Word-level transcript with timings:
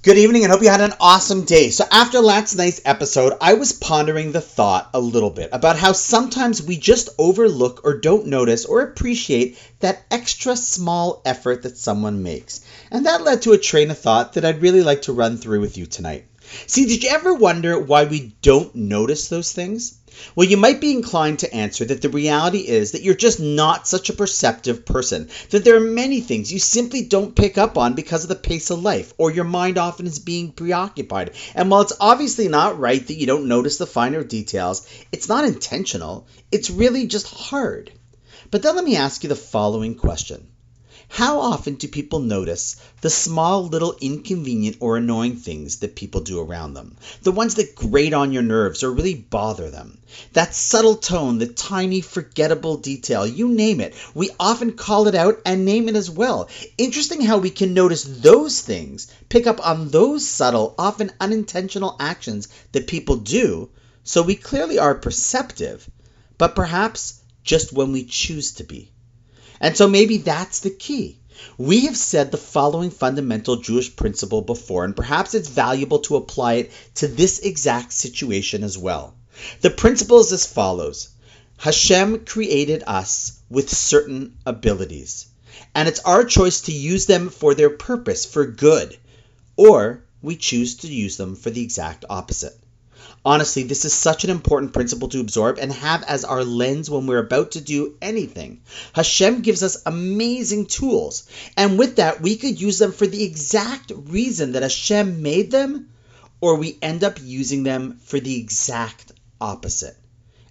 Good 0.00 0.16
evening 0.16 0.44
and 0.44 0.52
hope 0.52 0.62
you 0.62 0.68
had 0.68 0.80
an 0.80 0.94
awesome 1.00 1.42
day. 1.42 1.70
So, 1.70 1.84
after 1.90 2.20
last 2.20 2.54
night's 2.54 2.80
episode, 2.84 3.32
I 3.40 3.54
was 3.54 3.72
pondering 3.72 4.30
the 4.30 4.40
thought 4.40 4.88
a 4.94 5.00
little 5.00 5.28
bit 5.28 5.48
about 5.50 5.76
how 5.76 5.90
sometimes 5.90 6.62
we 6.62 6.76
just 6.76 7.08
overlook 7.18 7.80
or 7.82 7.98
don't 7.98 8.28
notice 8.28 8.64
or 8.64 8.80
appreciate 8.80 9.58
that 9.80 10.04
extra 10.08 10.54
small 10.54 11.20
effort 11.24 11.64
that 11.64 11.78
someone 11.78 12.22
makes. 12.22 12.60
And 12.92 13.06
that 13.06 13.24
led 13.24 13.42
to 13.42 13.54
a 13.54 13.58
train 13.58 13.90
of 13.90 13.98
thought 13.98 14.34
that 14.34 14.44
I'd 14.44 14.62
really 14.62 14.84
like 14.84 15.02
to 15.02 15.12
run 15.12 15.36
through 15.36 15.62
with 15.62 15.76
you 15.76 15.84
tonight. 15.84 16.26
See, 16.66 16.86
did 16.86 17.02
you 17.02 17.10
ever 17.10 17.34
wonder 17.34 17.78
why 17.78 18.04
we 18.04 18.34
don't 18.42 18.74
notice 18.74 19.28
those 19.28 19.52
things? 19.52 19.98
Well, 20.34 20.48
you 20.48 20.56
might 20.56 20.80
be 20.80 20.92
inclined 20.92 21.40
to 21.40 21.54
answer 21.54 21.84
that 21.84 22.02
the 22.02 22.08
reality 22.08 22.66
is 22.66 22.92
that 22.92 23.02
you're 23.02 23.14
just 23.14 23.38
not 23.38 23.86
such 23.86 24.08
a 24.08 24.14
perceptive 24.14 24.84
person, 24.84 25.28
that 25.50 25.64
there 25.64 25.76
are 25.76 25.80
many 25.80 26.20
things 26.20 26.52
you 26.52 26.58
simply 26.58 27.02
don't 27.02 27.36
pick 27.36 27.58
up 27.58 27.78
on 27.78 27.94
because 27.94 28.22
of 28.24 28.28
the 28.28 28.34
pace 28.34 28.70
of 28.70 28.82
life, 28.82 29.12
or 29.18 29.30
your 29.30 29.44
mind 29.44 29.78
often 29.78 30.06
is 30.06 30.18
being 30.18 30.52
preoccupied. 30.52 31.32
And 31.54 31.70
while 31.70 31.82
it's 31.82 31.96
obviously 32.00 32.48
not 32.48 32.78
right 32.78 33.06
that 33.06 33.18
you 33.18 33.26
don't 33.26 33.48
notice 33.48 33.76
the 33.76 33.86
finer 33.86 34.24
details, 34.24 34.88
it's 35.12 35.28
not 35.28 35.44
intentional, 35.44 36.26
it's 36.50 36.70
really 36.70 37.06
just 37.06 37.28
hard. 37.28 37.92
But 38.50 38.62
then 38.62 38.74
let 38.74 38.84
me 38.84 38.96
ask 38.96 39.22
you 39.22 39.28
the 39.28 39.36
following 39.36 39.94
question 39.94 40.48
how 41.10 41.40
often 41.40 41.74
do 41.74 41.88
people 41.88 42.20
notice 42.20 42.76
the 43.00 43.10
small 43.10 43.66
little 43.66 43.96
inconvenient 44.00 44.76
or 44.78 44.96
annoying 44.96 45.36
things 45.36 45.78
that 45.78 45.96
people 45.96 46.20
do 46.20 46.38
around 46.38 46.74
them? 46.74 46.96
The 47.22 47.32
ones 47.32 47.56
that 47.56 47.74
grate 47.74 48.12
on 48.12 48.30
your 48.30 48.42
nerves 48.42 48.84
or 48.84 48.92
really 48.92 49.14
bother 49.14 49.70
them? 49.70 49.98
That 50.34 50.54
subtle 50.54 50.96
tone, 50.96 51.38
the 51.38 51.46
tiny 51.46 52.02
forgettable 52.02 52.76
detail, 52.76 53.26
you 53.26 53.48
name 53.48 53.80
it. 53.80 53.94
We 54.14 54.30
often 54.38 54.72
call 54.72 55.08
it 55.08 55.14
out 55.14 55.40
and 55.44 55.64
name 55.64 55.88
it 55.88 55.96
as 55.96 56.10
well. 56.10 56.48
Interesting 56.76 57.22
how 57.22 57.38
we 57.38 57.50
can 57.50 57.74
notice 57.74 58.04
those 58.04 58.60
things, 58.60 59.08
pick 59.28 59.46
up 59.46 59.66
on 59.66 59.88
those 59.88 60.28
subtle, 60.28 60.74
often 60.78 61.10
unintentional 61.20 61.96
actions 61.98 62.48
that 62.72 62.86
people 62.86 63.16
do, 63.16 63.70
so 64.04 64.22
we 64.22 64.36
clearly 64.36 64.78
are 64.78 64.94
perceptive, 64.94 65.90
but 66.36 66.54
perhaps 66.54 67.20
just 67.42 67.72
when 67.72 67.92
we 67.92 68.04
choose 68.04 68.52
to 68.52 68.62
be. 68.64 68.92
And 69.60 69.76
so 69.76 69.88
maybe 69.88 70.18
that's 70.18 70.60
the 70.60 70.70
key. 70.70 71.18
We 71.56 71.86
have 71.86 71.96
said 71.96 72.30
the 72.30 72.36
following 72.36 72.90
fundamental 72.90 73.56
Jewish 73.56 73.94
principle 73.94 74.42
before, 74.42 74.84
and 74.84 74.96
perhaps 74.96 75.34
it's 75.34 75.48
valuable 75.48 76.00
to 76.00 76.16
apply 76.16 76.54
it 76.54 76.72
to 76.96 77.06
this 77.06 77.38
exact 77.38 77.92
situation 77.92 78.64
as 78.64 78.76
well. 78.76 79.14
The 79.60 79.70
principle 79.70 80.18
is 80.20 80.32
as 80.32 80.46
follows 80.46 81.10
Hashem 81.58 82.24
created 82.24 82.82
us 82.86 83.40
with 83.48 83.70
certain 83.70 84.36
abilities, 84.44 85.26
and 85.74 85.88
it's 85.88 86.00
our 86.00 86.24
choice 86.24 86.62
to 86.62 86.72
use 86.72 87.06
them 87.06 87.30
for 87.30 87.54
their 87.54 87.70
purpose, 87.70 88.24
for 88.24 88.46
good, 88.46 88.96
or 89.56 90.04
we 90.22 90.36
choose 90.36 90.76
to 90.78 90.88
use 90.88 91.16
them 91.16 91.36
for 91.36 91.50
the 91.50 91.62
exact 91.62 92.04
opposite. 92.10 92.58
Honestly, 93.24 93.62
this 93.62 93.84
is 93.84 93.92
such 93.92 94.24
an 94.24 94.30
important 94.30 94.72
principle 94.72 95.08
to 95.08 95.20
absorb 95.20 95.58
and 95.58 95.72
have 95.72 96.02
as 96.04 96.24
our 96.24 96.44
lens 96.44 96.88
when 96.88 97.06
we're 97.06 97.18
about 97.18 97.52
to 97.52 97.60
do 97.60 97.94
anything. 98.00 98.60
Hashem 98.92 99.42
gives 99.42 99.62
us 99.62 99.82
amazing 99.84 100.66
tools, 100.66 101.28
and 101.56 101.78
with 101.78 101.96
that, 101.96 102.20
we 102.20 102.36
could 102.36 102.60
use 102.60 102.78
them 102.78 102.92
for 102.92 103.06
the 103.06 103.24
exact 103.24 103.92
reason 103.94 104.52
that 104.52 104.62
Hashem 104.62 105.22
made 105.22 105.50
them, 105.50 105.90
or 106.40 106.56
we 106.56 106.78
end 106.80 107.04
up 107.04 107.18
using 107.22 107.62
them 107.62 107.98
for 108.02 108.18
the 108.18 108.40
exact 108.40 109.12
opposite. 109.40 109.96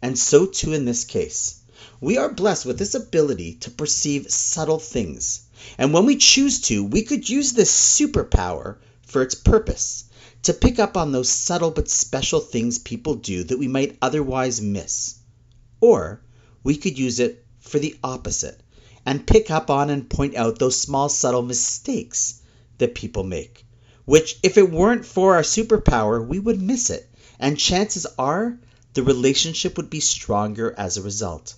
And 0.00 0.18
so 0.18 0.46
too 0.46 0.72
in 0.72 0.84
this 0.84 1.04
case. 1.04 1.60
We 2.00 2.18
are 2.18 2.32
blessed 2.32 2.66
with 2.66 2.78
this 2.78 2.94
ability 2.94 3.54
to 3.60 3.70
perceive 3.70 4.30
subtle 4.30 4.78
things. 4.78 5.42
And 5.78 5.92
when 5.92 6.06
we 6.06 6.16
choose 6.16 6.62
to, 6.62 6.84
we 6.84 7.02
could 7.02 7.28
use 7.28 7.52
this 7.52 7.70
superpower 7.72 8.78
for 9.06 9.22
its 9.22 9.34
purpose 9.34 10.04
to 10.42 10.52
pick 10.52 10.78
up 10.78 10.96
on 10.96 11.12
those 11.12 11.28
subtle 11.28 11.70
but 11.70 11.88
special 11.88 12.40
things 12.40 12.78
people 12.78 13.14
do 13.14 13.44
that 13.44 13.58
we 13.58 13.68
might 13.68 13.96
otherwise 14.02 14.60
miss. 14.60 15.16
Or 15.80 16.20
we 16.62 16.76
could 16.76 16.98
use 16.98 17.20
it 17.20 17.44
for 17.60 17.78
the 17.78 17.96
opposite 18.02 18.60
and 19.06 19.26
pick 19.26 19.50
up 19.50 19.70
on 19.70 19.90
and 19.90 20.08
point 20.08 20.36
out 20.36 20.58
those 20.58 20.80
small, 20.80 21.08
subtle 21.08 21.42
mistakes 21.42 22.40
that 22.78 22.94
people 22.94 23.24
make, 23.24 23.66
which, 24.04 24.38
if 24.42 24.58
it 24.58 24.70
weren't 24.70 25.06
for 25.06 25.36
our 25.36 25.42
superpower, 25.42 26.26
we 26.26 26.38
would 26.38 26.60
miss 26.60 26.90
it. 26.90 27.08
And 27.38 27.58
chances 27.58 28.06
are 28.18 28.58
the 28.94 29.02
relationship 29.02 29.76
would 29.76 29.90
be 29.90 30.00
stronger 30.00 30.74
as 30.76 30.96
a 30.96 31.02
result. 31.02 31.54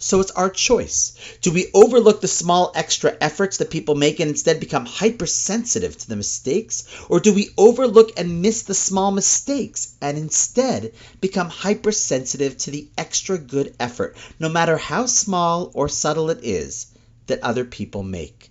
So 0.00 0.20
it's 0.20 0.30
our 0.30 0.48
choice. 0.48 1.14
Do 1.40 1.52
we 1.52 1.72
overlook 1.74 2.20
the 2.20 2.28
small 2.28 2.70
extra 2.76 3.16
efforts 3.20 3.56
that 3.56 3.70
people 3.70 3.96
make 3.96 4.20
and 4.20 4.30
instead 4.30 4.60
become 4.60 4.86
hypersensitive 4.86 5.98
to 5.98 6.08
the 6.08 6.14
mistakes? 6.14 6.84
Or 7.08 7.18
do 7.18 7.34
we 7.34 7.50
overlook 7.58 8.12
and 8.16 8.40
miss 8.40 8.62
the 8.62 8.74
small 8.74 9.10
mistakes 9.10 9.94
and 10.00 10.16
instead 10.16 10.92
become 11.20 11.48
hypersensitive 11.48 12.56
to 12.58 12.70
the 12.70 12.88
extra 12.96 13.38
good 13.38 13.74
effort, 13.80 14.16
no 14.38 14.48
matter 14.48 14.76
how 14.76 15.06
small 15.06 15.72
or 15.74 15.88
subtle 15.88 16.30
it 16.30 16.44
is, 16.44 16.86
that 17.26 17.42
other 17.42 17.64
people 17.64 18.04
make? 18.04 18.50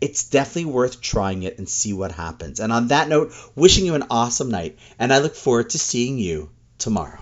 It's 0.00 0.24
definitely 0.24 0.72
worth 0.72 1.00
trying 1.00 1.44
it 1.44 1.58
and 1.58 1.68
see 1.68 1.92
what 1.92 2.10
happens. 2.10 2.58
And 2.58 2.72
on 2.72 2.88
that 2.88 3.08
note, 3.08 3.32
wishing 3.54 3.86
you 3.86 3.94
an 3.94 4.06
awesome 4.10 4.50
night, 4.50 4.76
and 4.98 5.12
I 5.12 5.18
look 5.18 5.36
forward 5.36 5.70
to 5.70 5.78
seeing 5.78 6.18
you 6.18 6.50
tomorrow. 6.78 7.20